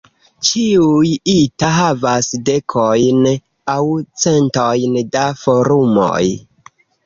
[0.47, 3.21] Ĉiuj "ita" havas dekojn
[3.77, 3.79] aŭ
[4.25, 6.23] centojn da forumoj.